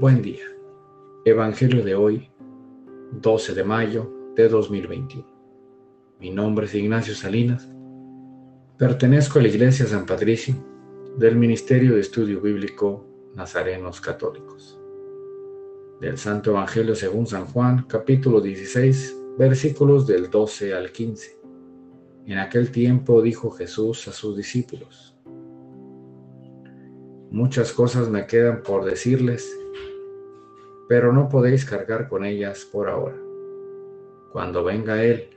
Buen 0.00 0.22
día. 0.22 0.44
Evangelio 1.24 1.82
de 1.82 1.96
hoy, 1.96 2.30
12 3.20 3.52
de 3.52 3.64
mayo 3.64 4.08
de 4.36 4.48
2021. 4.48 5.26
Mi 6.20 6.30
nombre 6.30 6.66
es 6.66 6.74
Ignacio 6.76 7.16
Salinas. 7.16 7.68
Pertenezco 8.78 9.40
a 9.40 9.42
la 9.42 9.48
Iglesia 9.48 9.86
San 9.86 10.06
Patricio 10.06 10.54
del 11.16 11.34
Ministerio 11.34 11.96
de 11.96 12.00
Estudio 12.02 12.40
Bíblico 12.40 13.08
Nazarenos 13.34 14.00
Católicos. 14.00 14.78
Del 16.00 16.16
Santo 16.16 16.52
Evangelio 16.52 16.94
según 16.94 17.26
San 17.26 17.46
Juan, 17.46 17.84
capítulo 17.88 18.40
16, 18.40 19.16
versículos 19.36 20.06
del 20.06 20.30
12 20.30 20.74
al 20.74 20.92
15. 20.92 21.40
En 22.26 22.38
aquel 22.38 22.70
tiempo 22.70 23.20
dijo 23.20 23.50
Jesús 23.50 24.06
a 24.06 24.12
sus 24.12 24.36
discípulos, 24.36 25.16
Muchas 27.30 27.72
cosas 27.72 28.08
me 28.08 28.26
quedan 28.26 28.62
por 28.62 28.84
decirles, 28.84 29.58
pero 30.88 31.12
no 31.12 31.28
podéis 31.28 31.64
cargar 31.64 32.08
con 32.08 32.24
ellas 32.24 32.64
por 32.64 32.88
ahora. 32.88 33.18
Cuando 34.32 34.64
venga 34.64 35.04
Él, 35.04 35.28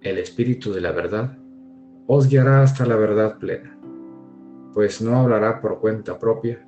el 0.00 0.18
Espíritu 0.18 0.72
de 0.72 0.80
la 0.80 0.92
verdad, 0.92 1.36
os 2.06 2.28
guiará 2.28 2.62
hasta 2.62 2.86
la 2.86 2.96
verdad 2.96 3.38
plena, 3.38 3.78
pues 4.72 5.02
no 5.02 5.16
hablará 5.18 5.60
por 5.60 5.80
cuenta 5.80 6.18
propia, 6.18 6.66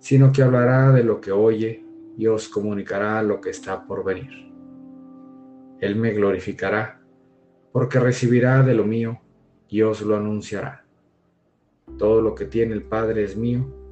sino 0.00 0.32
que 0.32 0.42
hablará 0.42 0.92
de 0.92 1.04
lo 1.04 1.20
que 1.20 1.32
oye 1.32 1.84
y 2.16 2.26
os 2.26 2.48
comunicará 2.48 3.22
lo 3.22 3.40
que 3.40 3.50
está 3.50 3.86
por 3.86 4.04
venir. 4.04 4.52
Él 5.80 5.96
me 5.96 6.12
glorificará, 6.12 7.00
porque 7.72 7.98
recibirá 7.98 8.62
de 8.62 8.74
lo 8.74 8.84
mío 8.84 9.20
y 9.68 9.82
os 9.82 10.00
lo 10.02 10.16
anunciará. 10.16 10.86
Todo 11.98 12.22
lo 12.22 12.34
que 12.34 12.46
tiene 12.46 12.72
el 12.72 12.84
Padre 12.84 13.24
es 13.24 13.36
mío, 13.36 13.83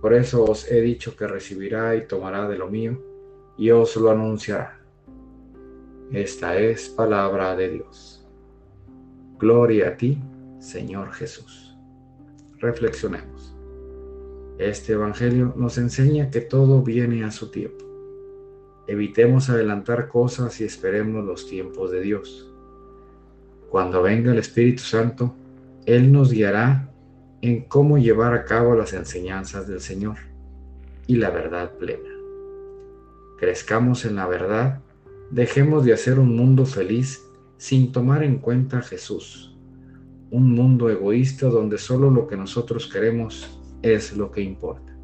por 0.00 0.14
eso 0.14 0.44
os 0.44 0.70
he 0.70 0.80
dicho 0.80 1.14
que 1.16 1.26
recibirá 1.26 1.94
y 1.94 2.06
tomará 2.06 2.48
de 2.48 2.56
lo 2.56 2.68
mío, 2.68 3.00
y 3.58 3.70
os 3.70 3.96
lo 3.96 4.10
anunciará. 4.10 4.80
Esta 6.12 6.58
es 6.58 6.88
palabra 6.88 7.54
de 7.54 7.68
Dios. 7.68 8.26
Gloria 9.38 9.88
a 9.88 9.96
ti, 9.96 10.18
Señor 10.58 11.12
Jesús. 11.12 11.76
Reflexionemos. 12.58 13.54
Este 14.58 14.94
Evangelio 14.94 15.54
nos 15.56 15.78
enseña 15.78 16.30
que 16.30 16.40
todo 16.40 16.82
viene 16.82 17.24
a 17.24 17.30
su 17.30 17.50
tiempo. 17.50 17.84
Evitemos 18.86 19.48
adelantar 19.48 20.08
cosas 20.08 20.60
y 20.60 20.64
esperemos 20.64 21.24
los 21.24 21.46
tiempos 21.46 21.90
de 21.90 22.00
Dios. 22.00 22.52
Cuando 23.70 24.02
venga 24.02 24.32
el 24.32 24.38
Espíritu 24.38 24.82
Santo, 24.82 25.34
Él 25.86 26.10
nos 26.10 26.32
guiará 26.32 26.89
en 27.42 27.62
cómo 27.62 27.98
llevar 27.98 28.34
a 28.34 28.44
cabo 28.44 28.74
las 28.74 28.92
enseñanzas 28.92 29.66
del 29.66 29.80
Señor 29.80 30.16
y 31.06 31.16
la 31.16 31.30
verdad 31.30 31.72
plena. 31.78 32.10
Crezcamos 33.38 34.04
en 34.04 34.16
la 34.16 34.26
verdad, 34.26 34.80
dejemos 35.30 35.84
de 35.84 35.94
hacer 35.94 36.18
un 36.18 36.36
mundo 36.36 36.66
feliz 36.66 37.22
sin 37.56 37.92
tomar 37.92 38.22
en 38.22 38.38
cuenta 38.38 38.78
a 38.78 38.82
Jesús, 38.82 39.56
un 40.30 40.52
mundo 40.52 40.90
egoísta 40.90 41.46
donde 41.46 41.78
solo 41.78 42.10
lo 42.10 42.26
que 42.28 42.36
nosotros 42.36 42.86
queremos 42.86 43.58
es 43.82 44.16
lo 44.16 44.30
que 44.30 44.42
importa. 44.42 44.94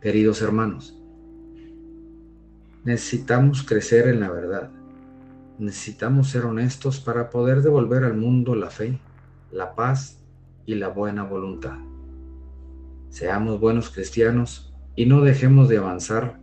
Queridos 0.00 0.42
hermanos, 0.42 0.98
necesitamos 2.84 3.62
crecer 3.62 4.08
en 4.08 4.20
la 4.20 4.30
verdad, 4.30 4.70
necesitamos 5.58 6.28
ser 6.28 6.44
honestos 6.44 7.00
para 7.00 7.30
poder 7.30 7.62
devolver 7.62 8.04
al 8.04 8.16
mundo 8.16 8.54
la 8.54 8.68
fe, 8.68 8.98
la 9.50 9.74
paz 9.74 10.21
y 10.66 10.74
la 10.74 10.88
buena 10.88 11.24
voluntad. 11.24 11.78
Seamos 13.08 13.60
buenos 13.60 13.90
cristianos 13.90 14.74
y 14.96 15.06
no 15.06 15.20
dejemos 15.20 15.68
de 15.68 15.78
avanzar 15.78 16.38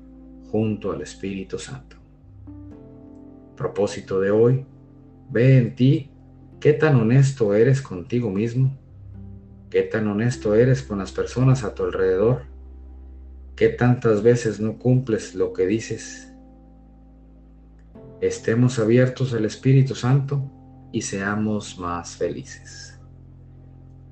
junto 0.51 0.91
al 0.91 1.01
Espíritu 1.01 1.57
Santo. 1.59 1.97
Propósito 3.55 4.19
de 4.19 4.31
hoy, 4.31 4.65
ve 5.29 5.57
en 5.57 5.75
ti 5.75 6.11
qué 6.59 6.73
tan 6.73 6.95
honesto 6.95 7.53
eres 7.53 7.81
contigo 7.81 8.29
mismo, 8.29 8.77
qué 9.69 9.83
tan 9.83 10.07
honesto 10.07 10.55
eres 10.55 10.83
con 10.83 10.99
las 10.99 11.11
personas 11.11 11.63
a 11.63 11.73
tu 11.73 11.83
alrededor, 11.83 12.43
qué 13.55 13.69
tantas 13.69 14.23
veces 14.23 14.59
no 14.59 14.77
cumples 14.77 15.35
lo 15.35 15.53
que 15.53 15.67
dices. 15.67 16.33
Estemos 18.21 18.79
abiertos 18.79 19.33
al 19.33 19.45
Espíritu 19.45 19.95
Santo 19.95 20.43
y 20.91 21.01
seamos 21.01 21.79
más 21.79 22.15
felices. 22.15 22.98